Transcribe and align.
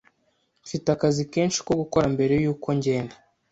Mfite 0.65 0.87
akazi 0.95 1.21
kenshi 1.33 1.59
ko 1.65 1.71
gukora 1.81 2.05
mbere 2.15 2.33
yuko 2.43 2.67
ngenda. 2.77 3.15